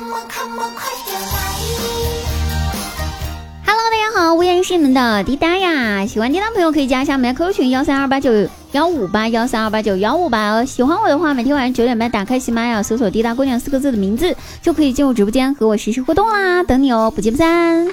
[0.00, 0.16] Hello，
[3.66, 6.06] 大家好，我也是你们的滴答呀。
[6.06, 8.30] 喜欢滴答朋友可以加一下我们的 QQ 群幺三二八九
[8.72, 10.64] 幺五八幺三二八九幺五八哦。
[10.64, 17.86] 喜欢我的话，每天晚上九点半打开喜马拉雅，搜索“滴答姑娘”四个字的名字，就可以进入直播间和我实时互动啦，等你哦，不见不散。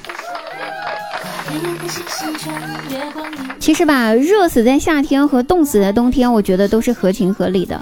[3.59, 7.77] 其实吧，热死在夏天和冻死在冬天，我觉得都是合情合理的。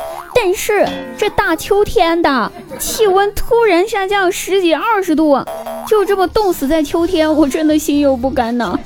[0.45, 0.87] 但是
[1.17, 5.43] 这大秋天的气温突然下降十几二十度，
[5.87, 8.77] 就这么冻死在秋天，我真的心有不甘呐。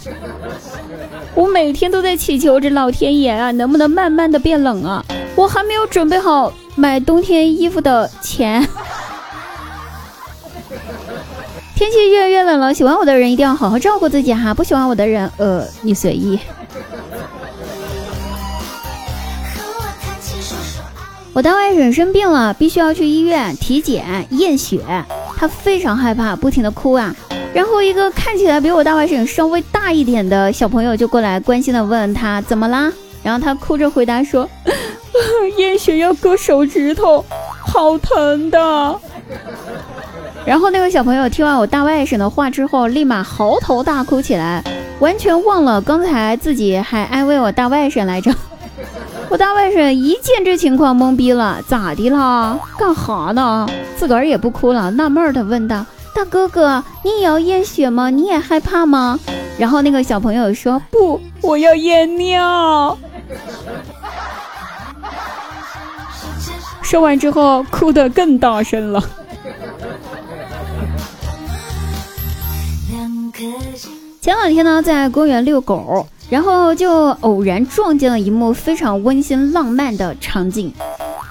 [1.36, 5.03] 我每天都在祈求这老天爷啊，能不能慢慢的变冷啊？
[5.36, 8.66] 我还没有准备好买冬天衣服的钱。
[11.76, 16.39] 天气越来越冷了，喜欢我的人一定要好好照顾自己哈，不喜欢我的人，呃，你随意。
[21.39, 24.81] 我大外甥生病了，必须要去医院体检验血，
[25.38, 27.16] 他非常害怕，不停的哭啊。
[27.53, 32.91] 然后一个看起来比我大外甥稍微大一点的小朋友就过来关心的问他怎么啦，
[33.23, 34.49] 然后他哭着回答说，
[35.58, 37.23] 验血要割手指头，
[37.61, 38.99] 好疼的。
[40.45, 44.61] 然后那个小朋友听完我大外甥的话之后，立马嚎啕大哭起来，
[44.99, 48.30] 完全忘了刚才自己还安慰我大外甥来着。
[49.30, 52.59] 我大外甥一见这情况懵逼了，咋的了？
[52.80, 53.69] 干哈呢？
[53.95, 58.09] 自个儿也不哭了，纳闷的问道：“大哥哥，你也要验血吗？
[58.09, 59.19] 你也害怕吗？”
[59.59, 62.97] 然后那个小朋友说：“不，我要验尿。”
[66.81, 69.03] 说完之后，哭得更大声了。
[74.19, 80.71] 前两天呢，在公园遛狗，然后就偶然撞见了一幕非常温馨浪漫的场景。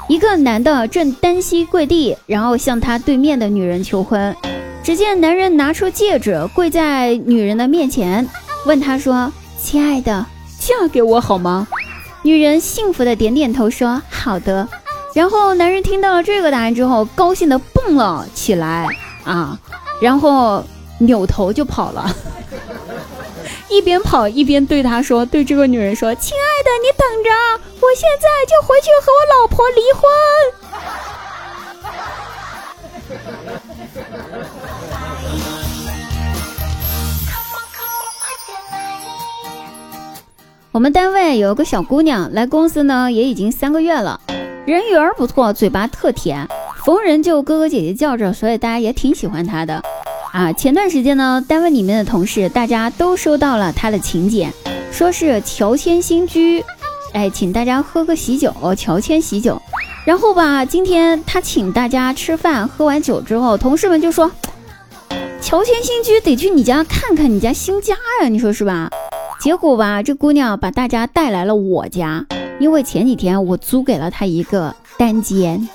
[0.09, 4.35] 一个男的正单膝跪地，然后向他对面的女人求婚。
[4.83, 8.27] 只见男人拿出戒指，跪在女人的面前，
[8.65, 10.25] 问她说：“亲爱的，
[10.59, 11.69] 嫁给我好吗？”
[12.25, 14.67] 女人幸福的点点头，说：“好的。”
[15.15, 18.87] 然后男人听到了这个答案之后，高兴的蹦了起来
[19.25, 19.59] 啊，
[20.01, 20.65] 然后
[20.99, 22.11] 扭头就跑了。
[23.71, 27.31] 一边跑一边对他说：“对这个女人说，亲爱的，你等着，
[27.81, 30.03] 我现在就回去和我老婆离婚。”
[40.73, 44.21] 我们单位有个小姑娘来公司呢，也已经三个月了，
[44.65, 46.47] 人缘不错，嘴巴特甜，
[46.85, 49.83] 逢人就哥哥姐姐叫着，所以大家也挺喜欢她的。
[50.33, 54.53] 啊，前段时间呢，单位里面的同事大家都收到了他的请柬，
[54.93, 56.63] 说是乔迁新居，
[57.13, 59.61] 哎，请大家喝个喜酒，乔迁喜酒。
[60.05, 64.31] 然后吧，今天他请大家吃饭，喝完酒之后，同事们就说，
[65.41, 68.91] 乔迁新居得去你家看看你家新家呀，你说是吧？
[69.41, 72.25] 结果吧，这姑娘把大家带来了我家，
[72.59, 75.69] 因为前几天我租给了她一个单间。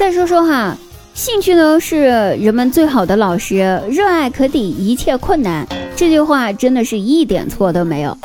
[0.00, 0.74] 再说说哈，
[1.12, 1.98] 兴趣呢是
[2.40, 5.66] 人们最好的老师，热爱可抵一切困难。
[5.94, 8.16] 这句话真的是一点错都没有。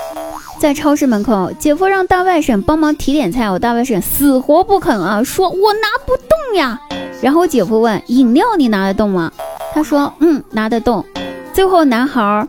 [0.58, 6.80] 在超市门口，姐夫让大外甥帮忙提点菜，我大外甥死活不肯啊，说我拿不动呀。
[7.22, 9.30] 然后姐夫问饮料你拿得动吗？
[9.74, 11.04] 他说嗯拿得动。
[11.52, 12.48] 最后男孩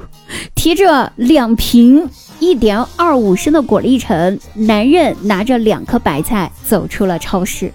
[0.54, 2.06] 提着两瓶
[2.40, 7.72] 一点二五升的果粒橙，男人拿着两颗白菜走出了超市。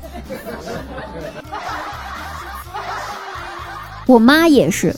[4.07, 4.95] 我妈也是，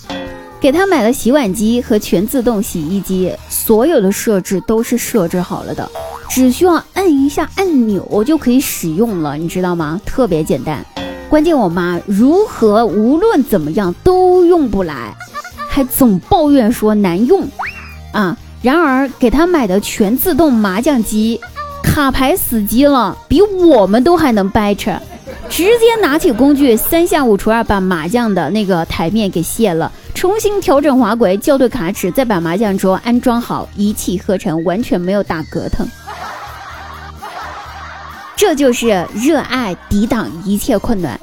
[0.59, 5.89] 给她买了洗碗机和全自动洗衣机，所有的设置都是设置好了的，
[6.29, 9.99] 只需要按一下按钮就可以使用了，你知道吗？
[10.05, 10.83] 特别简单。
[11.29, 15.13] 关键我妈如何无论怎么样都用不来，
[15.67, 17.47] 还总抱怨说难用
[18.11, 18.37] 啊。
[18.61, 21.41] 然而给她买的全自动麻将机，
[21.83, 24.93] 卡牌死机了，比我们都还能掰扯。
[25.49, 35.87] 直接拿起工具，三下五除二把麻将的那个台面给卸了，重新调整滑轨，校对卡尺，再把麻将桌安装好，一气呵成，完全没有打隔疼。
[38.35, 41.19] 这就是热爱抵挡一切困难。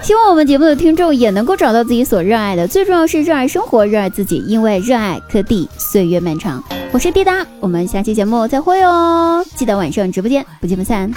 [0.00, 6.62] 希望我们节目的听众也能够找到自己所热爱的，最重要是热爱生活，热爱自己，因为热爱可抵岁月漫长。
[6.92, 9.44] 我是滴答，我们下期节目再会哦！
[9.56, 11.10] 记得晚上直播间不见不散。